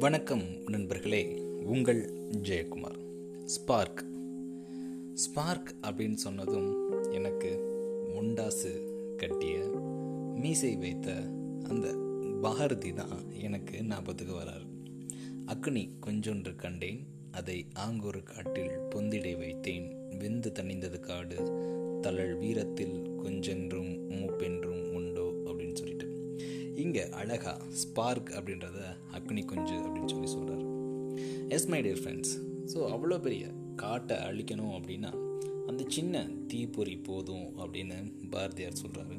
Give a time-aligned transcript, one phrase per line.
[0.00, 2.98] வணக்கம் நண்பர்களே உங்கள் ஜெயக்குமார்.
[3.44, 4.04] ஸ்பார்க்.
[5.14, 7.58] ஸ்பார்க் அப்படின்னு சொன்னதும் எனக்கு
[8.14, 8.70] முண்டாசு
[9.16, 9.58] கட்டிய
[10.34, 11.12] மீசை வைத்த
[11.68, 11.94] அந்த
[12.42, 14.66] பாரதி தான் எனக்கு ஞாபகத்துக்கு வராரு.
[15.46, 20.16] அக்னி கொஞ்சொன்று கண்டேன் அதை ஆங்கொரு காட்டில் பொந்திடை வைத்தேன்.
[20.18, 21.68] வெந்து தணிந்தது காடு
[22.00, 24.10] தளல் வீரத்தில் கொஞ்சென்றும்
[27.20, 28.78] அழகா ஸ்பார்க் அப்படின்றத
[29.12, 30.64] அக்னி குஞ்சு அப்படின்னு சொல்லி சொல்கிறார்
[31.48, 32.32] yes my dear friends
[32.72, 33.44] so அவ்வளோ பெரிய
[33.76, 35.10] காட்டை அழிக்கணும் அப்படின்னா
[35.66, 37.98] அந்த சின்ன தீப்பொறி போதும் அப்படின்னு
[38.30, 39.16] பாரதியார் சொல்கிறாரு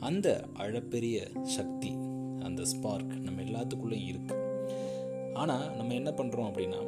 [0.00, 0.28] அந்த
[0.58, 1.18] அழப்பெரிய
[1.56, 1.92] சக்தி
[2.42, 4.42] அந்த ஸ்பார்க் நம்ம எல்லாத்துக்குள்ளேயும் இருக்குது
[5.34, 6.80] ஆனால் நம்ம என்ன பண்ணுறோம் அப்படின்னா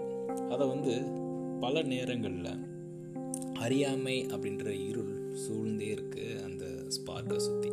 [0.50, 0.94] அதை வந்து
[1.60, 2.52] பல நேரங்களில்
[3.60, 5.14] அறியாமை அப்படின்ற இருள்
[5.44, 6.64] சூழ்ந்தே இருக்குது அந்த
[6.96, 7.70] ஸ்பார்க்கை சுற்றி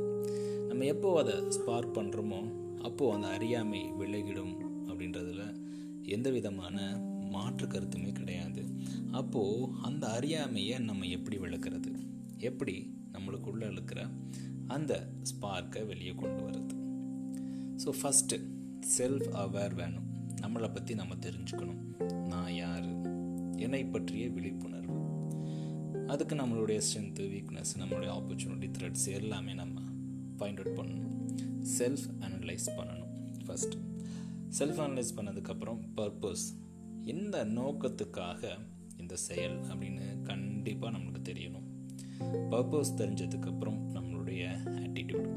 [0.68, 2.42] நம்ம எப்போ அதை ஸ்பார்க் பண்ணுறோமோ
[2.84, 4.56] அப்போது அந்த அறியாமை விலகிடும்
[4.88, 5.44] அப்படின்றதுல
[6.02, 6.78] எந்த விதமான
[7.30, 8.64] மாற்று கருத்துமே கிடையாது.
[9.12, 11.92] அப்போது அந்த அறியாமையை நம்ம எப்படி விளக்குறது?
[12.38, 12.76] எப்படி
[13.14, 14.08] நம்மளுக்குள்ளே இருக்கிற
[14.68, 14.94] அந்த
[15.32, 16.76] ஸ்பார்க்கை வெளியே கொண்டு வர்றது?
[17.84, 18.38] ஸோ ஃபஸ்ட்டு
[18.98, 20.08] செல்ஃப் அவேர் வேணும்.
[20.42, 21.82] நம்மளை பற்றி நம்ம தெரிஞ்சுக்கணும்.
[22.28, 22.88] நான் யார்?
[23.58, 25.00] என்னை பற்றிய விழிப்புணர்வு.
[26.08, 29.80] அதுக்கு நம்மளுடைய ஸ்ட்ரென்த்து வீக்னஸ் நம்மளுடைய ஆப்பர்ச்சுனிட்டி த்ரெட்ஸ் எல்லாமே நம்ம
[30.38, 31.12] ஃபைண்ட் அவுட் பண்ணணும்.
[31.78, 33.12] செல்ஃப் அனலைஸ் பண்ணணும்.
[33.46, 33.78] ஃபஸ்ட்டு
[34.60, 36.46] செல்ஃப் அனலைஸ் பண்ணதுக்கப்புறம் பர்பஸ்
[37.04, 38.50] எந்த நோக்கத்துக்காக
[38.98, 41.68] இந்த செயல் அப்படின்னு கண்டிப்பாக நம்மளுக்கு தெரியணும்.
[42.52, 45.28] பர்பஸ் தெரிஞ்சதுக்கப்புறம் நம்மளுடைய ஆட்டிடியூட்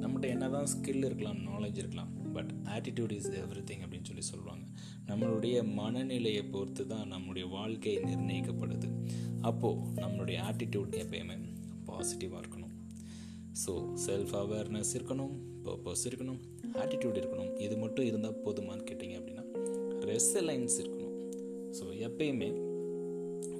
[0.00, 4.64] நம்மகிட்ட என்ன தான் ஸ்கில் இருக்கலாம் நாலேஜ் இருக்கலாம் but attitude is everything அப்படின்னு சொல்லி சொல்லுவாங்க.
[5.06, 9.06] நம்மளுடைய மனநிலையை பொறுத்து தான் நம்மளுடைய வாழ்க்கை நிர்ணயிக்கப்படுது.
[9.40, 11.38] அப்போது நம்மளுடைய ஆட்டிடியூட் எப்பயுமே
[11.86, 12.69] பாசிட்டிவாக இருக்கணும்.
[13.52, 13.72] ஸோ
[14.06, 15.34] செல்ஃப் அவேர்னஸ் இருக்கணும்
[15.64, 16.40] பர்பஸ் இருக்கணும்
[16.82, 17.58] ஆட்டிடியூட் இருக்கணும்.
[17.58, 19.44] இது மட்டும் இருந்தால் போதுமான்னு கேட்டிங்க அப்படின்னா
[20.10, 21.16] ரெசலைன்ஸ் இருக்கணும்.
[21.78, 22.50] ஸோ எப்பயுமே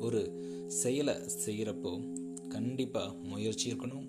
[0.06, 0.20] ஒரு
[0.66, 1.14] செயலை
[1.46, 1.92] செய்கிறப்போ
[2.48, 4.06] கண்டிப்பாக முயற்சி இருக்கணும்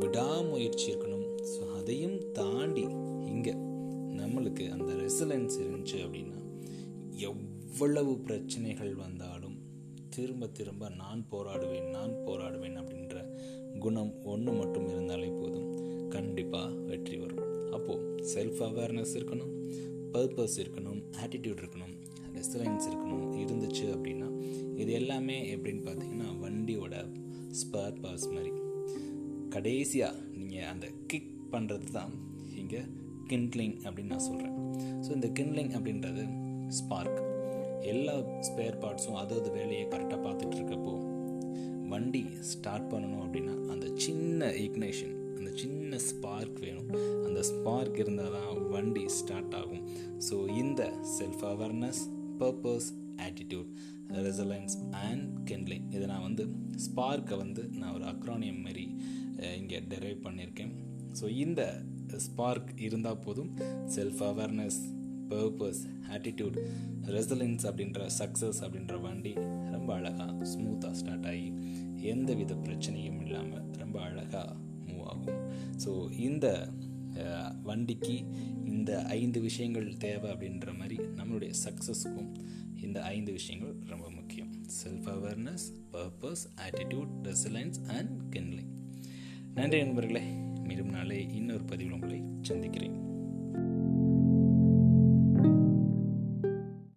[0.00, 1.26] விடாமுயற்சி இருக்கணும்.
[1.52, 2.84] ஸோ அதையும் தாண்டி
[3.32, 3.54] இங்கே
[4.20, 6.38] நம்மளுக்கு அந்த ரெசிலன்ஸ் இருந்துச்சு அப்படின்னா
[7.30, 9.43] எவ்வளவு பிரச்சனைகள் வந்தாலும்
[10.14, 13.16] திரும்ப திரும்ப நான் போராடுவேன் நான் போராடுவேன் அப்படின்ற
[13.78, 15.68] குணம் ஒன்று மட்டும் இருந்தாலே போதும்.
[16.08, 17.46] கண்டிப்பாக வெற்றி வரும்.
[17.76, 19.52] அப்போது செல்ஃப் அவேர்னஸ் இருக்கணும்
[20.14, 21.94] பர்பஸ் இருக்கணும் ஆட்டிடியூட் இருக்கணும்
[22.36, 24.28] ரெசிலன்ஸ் இருக்கணும் இருந்துச்சு அப்படின்னா
[24.82, 26.94] இது எல்லாமே எப்படின்னு பார்த்தீங்கன்னா வண்டியோட
[27.60, 28.52] ஸ்பேர் பாஸ் மாதிரி.
[29.56, 32.14] கடைசியாக நீங்கள் அந்த கிக் பண்ணுறது தான்
[32.62, 32.80] இங்கே
[33.28, 34.56] கிண்ட்லிங் அப்படின்னு நான் சொல்கிறேன்
[35.04, 36.24] ஸோ இந்த கிண்ட்லிங் அப்படின்றது
[36.78, 37.20] ஸ்பார்க்
[37.92, 38.14] எல்லா
[38.48, 40.94] ஸ்பேர் பார்ட்ஸும் அதாவது வேலையை கரெக்டாக பார்த்துட்டு இருக்கப்போ
[41.92, 42.22] வண்டி
[42.52, 46.90] ஸ்டார்ட் பண்ணணும் அப்படின்னா அந்த சின்ன இக்னேஷன் அந்த சின்ன ஸ்பார்க் வேணும்.
[47.26, 49.84] அந்த ஸ்பார்க் இருந்தால் தான் வண்டி ஸ்டார்ட் ஆகும்.
[50.28, 50.82] ஸோ இந்த
[51.16, 52.00] self awareness
[52.40, 52.88] purpose
[53.26, 53.68] attitude
[54.26, 54.74] resilience
[55.06, 56.44] and kindling இதை நான் வந்து
[56.86, 58.86] ஸ்பார்க்கை வந்து நான் ஒரு அக்ரானியம் மாரி
[59.60, 60.72] இங்கே டெரைவ் பண்ணியிருக்கேன்.
[61.20, 61.62] ஸோ இந்த
[62.26, 63.52] ஸ்பார்க் இருந்தால் போதும்
[63.96, 64.80] self awareness
[65.32, 65.82] purpose
[66.16, 66.56] attitude
[67.16, 69.32] resilience அப்படின்ற சக்ஸஸ் அப்படின்ற வண்டி
[69.74, 71.48] ரொம்ப அழகாக ஸ்மூத்தாக ஸ்டார்ட் ஆகி
[72.12, 75.40] எந்த வித பிரச்சனையும் இல்லாமல் ரொம்ப அழகாக மூவ் ஆகும்.
[75.84, 75.92] ஸோ
[76.28, 76.46] இந்த
[77.62, 78.16] வண்டிக்கு
[78.64, 82.30] இந்த ஐந்து விஷயங்கள் தேவை அப்படின்ற மாதிரி நம்மளுடைய சக்ஸஸுக்கும்
[82.86, 84.50] இந்த ஐந்து விஷயங்கள் ரொம்ப முக்கியம்.
[84.80, 88.72] Self awareness purpose attitude resilience and kindling
[89.58, 90.24] நன்றி நண்பர்களே.
[90.66, 92.20] மீண்டும் நாளை இன்னொரு பதிவில் உங்களை
[92.50, 92.96] சந்திக்கிறேன்.